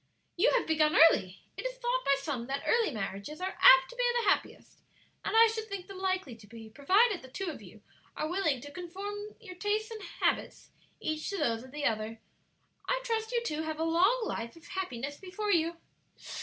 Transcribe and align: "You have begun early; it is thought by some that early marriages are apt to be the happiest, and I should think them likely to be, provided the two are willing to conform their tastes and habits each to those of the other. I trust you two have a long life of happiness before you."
"You 0.35 0.49
have 0.57 0.65
begun 0.65 0.95
early; 0.95 1.41
it 1.55 1.63
is 1.63 1.77
thought 1.77 2.03
by 2.03 2.15
some 2.17 2.47
that 2.47 2.63
early 2.65 2.89
marriages 2.89 3.39
are 3.39 3.55
apt 3.61 3.91
to 3.91 3.95
be 3.95 4.03
the 4.17 4.29
happiest, 4.31 4.81
and 5.23 5.35
I 5.37 5.45
should 5.45 5.67
think 5.69 5.85
them 5.85 5.99
likely 5.99 6.35
to 6.37 6.47
be, 6.47 6.71
provided 6.71 7.21
the 7.21 7.27
two 7.27 7.83
are 8.17 8.27
willing 8.27 8.61
to 8.61 8.71
conform 8.71 9.13
their 9.39 9.53
tastes 9.53 9.91
and 9.91 10.01
habits 10.19 10.71
each 10.99 11.29
to 11.29 11.37
those 11.37 11.61
of 11.63 11.69
the 11.71 11.85
other. 11.85 12.19
I 12.89 12.99
trust 13.03 13.31
you 13.31 13.43
two 13.43 13.61
have 13.61 13.77
a 13.79 13.83
long 13.83 14.23
life 14.25 14.55
of 14.55 14.69
happiness 14.69 15.17
before 15.19 15.51
you." 15.51 15.77